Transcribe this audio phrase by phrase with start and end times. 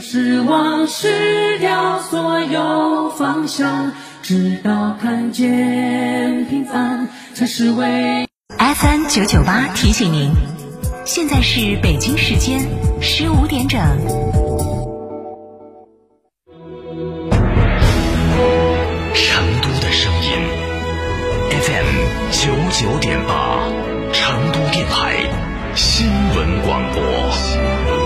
[0.00, 3.92] 失望失掉所有方向，
[4.22, 8.26] 直到看见平凡才是唯。
[8.58, 10.32] FM 九九八提醒您，
[11.04, 12.66] 现在是北京时间
[13.02, 13.78] 十五点整。
[19.14, 20.30] 成都的声音
[21.60, 21.86] ，FM
[22.32, 23.68] 九九点八，
[24.12, 25.28] 成都电台
[25.74, 27.99] 新闻广播。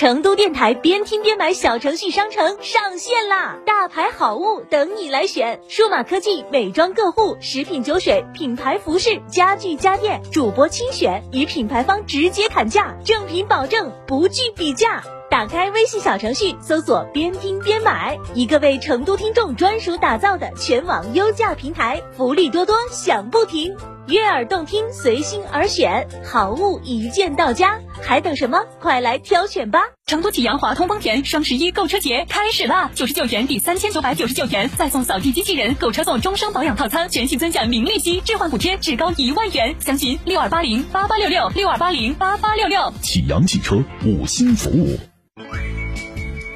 [0.00, 3.58] 成都电台边听边买小程序商城上线啦！
[3.66, 15.02] 大牌好物等你来选，数码科技、美妆个护、食品酒水、品牌服饰、家具家电，主播亲选，与品牌方直接砍价，正品保证，不惧比价。
[15.28, 23.76] 打开微信小程序，搜索“边听边买”，一个为成都听众专属打造的全网优价平台，福利多多，享不停。
[24.08, 28.64] 悦耳动听，随心而选，好物一键到家，还等什么？
[28.80, 29.80] 快来挑选吧！
[30.06, 32.90] 成都启阳华通丰田双十一购车节开始啦！
[32.94, 39.76] 九十九元抵三千九百九十九元，再送扫地机器人，购车送终生保养套餐，全系尊享零利息，置换补贴至高一万元。
[39.78, 42.92] 详询六二八零八八六六六二八零八八六六。
[43.00, 44.98] 启阳汽车五星服务。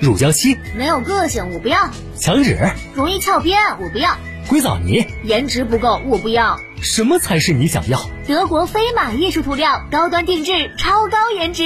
[0.01, 2.59] 乳胶漆没有个性，我不要；墙纸
[2.95, 4.17] 容易翘边，我不要；
[4.49, 6.59] 硅藻泥颜值不够，我不要。
[6.85, 7.99] 什么才是你想要？
[8.29, 11.65] 德国飞马艺术涂料，高端定制，超高颜值，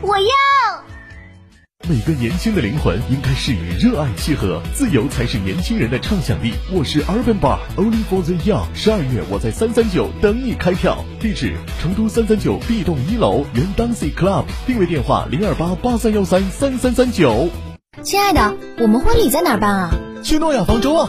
[0.00, 0.24] 我要。
[1.86, 6.54] 每个年轻的灵魂应该是与热爱契合，自由才是年轻人的畅想力。
[6.72, 8.64] 我是 Urban Bar，Only for the Young。
[8.74, 17.50] 十二月我在三三九等你开票，地址成都三三九 B 栋一楼原 Dancing Club，定位电话零二八八三幺三三三三九。
[18.02, 19.90] 亲爱的，我们婚礼在哪儿办啊？
[20.22, 21.08] 去诺亚方舟啊！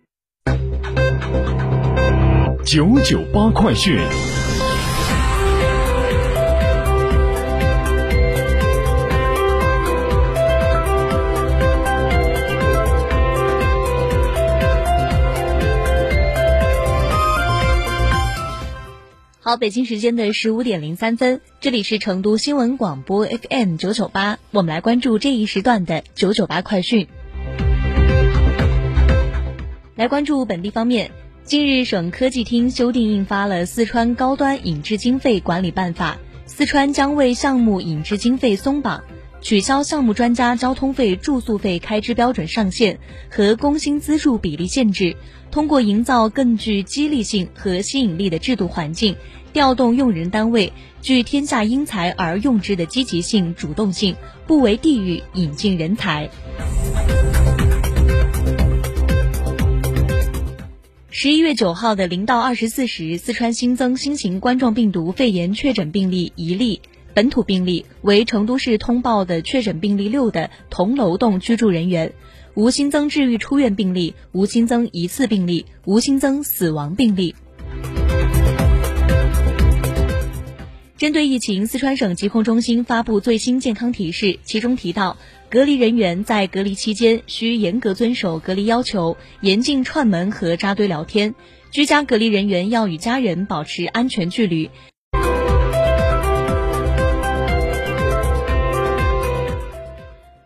[2.73, 3.99] 九九八快讯。
[19.41, 27.09] 好，北京时间的十五点零三分，这里是成都新闻广播 FM 九九八，我们来关注这一时段的九九八快讯。
[29.97, 31.11] 来关注本地方面，
[31.43, 36.17] 近日省科技厅修订印发了《四川高端引资经费管理办法》，
[36.49, 39.03] 四川将为项目引资经费松绑，
[39.41, 45.17] 取消项目专家交通费、住宿费开支标准上限和工薪资助比例限制，
[45.49, 49.17] 通过营造更具激励性和吸引力的制度环境，
[49.51, 50.71] 调动用人单位
[51.01, 54.15] 聚天下英才而用之的积极性、主动性，
[54.47, 56.29] 不为地域引进人才。
[61.13, 66.81] 十一月九号的零到二十四时，四川新增新型冠状病毒肺炎确诊病例一例，
[67.13, 72.13] 本土病例为成都市通报的确诊病例六的同楼栋居住人员，
[72.53, 77.35] 无新增治愈出院病例，无新增疑似病例，无新增死亡病例。
[81.01, 85.17] 针对疫情，四川省疾控中心发布最新健康提示，其中提到，
[85.49, 91.33] 隔离人员在隔离期间需严格遵守隔离要求，严禁串门和扎堆聊天。
[91.71, 94.69] 居家隔离人员要与家人保持安全距离。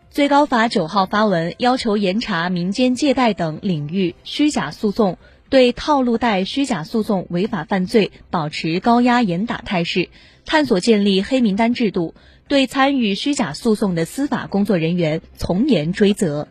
[0.09, 5.17] 最高法九号发文要求严查民间借贷等领域虚假诉讼，
[5.55, 10.09] 对套路贷虚假诉讼违法犯罪保持高压严打态势。
[10.45, 12.13] 探索建立黑名单制度，
[12.49, 16.49] 对参与虚假诉讼的司法工作人员从严追责。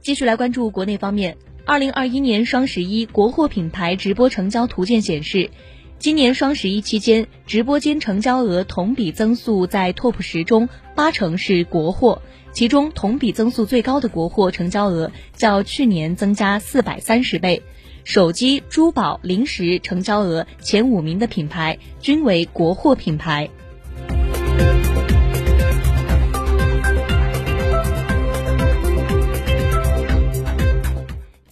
[0.00, 5.50] 继续来关注国内方面，二零二一年双十一国货品牌直播成交图鉴显示，
[5.98, 12.22] 今年双十一期间，直播间成交额同比增速在 TOP 十中八成是国货，
[12.52, 17.64] 其中同比增速最高的国货成交额较去年增加四百三十倍。
[18.04, 23.50] 手机、珠宝、零食成交额前五名的品牌均为国货品牌。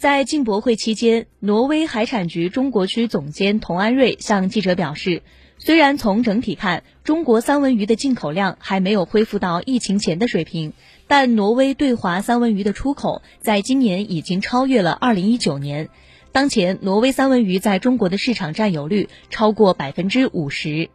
[0.07, 5.23] 在进博会期间，挪威海产局中国区总监童安瑞向记者表示，
[5.59, 10.75] 虽然从整体看，中国三文鱼的进口量还没有恢复到疫情前的水平，
[11.09, 15.89] 但挪威对华三文鱼的出口在今年已经超越了2019年。
[16.31, 20.89] 当前，挪威三文鱼在中国的市场占有率超过百分之五十。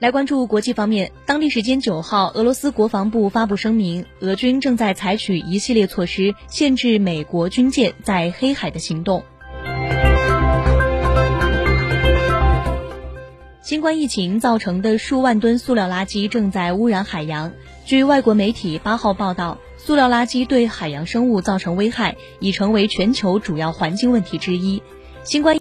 [0.00, 9.22] 来关注国际方面，当地时间九号，俄罗斯国防部发布声明，俄军正在采取一系列措施，限制美国军舰在黑海的行动。
[13.60, 17.52] 新冠疫情造成的数万吨塑料垃圾正在污染海洋。
[17.84, 24.82] 据外国媒体八号报道，塑料垃圾对海洋生物造成危害，已成为全球主要环境问题之一。
[25.24, 25.58] 新冠。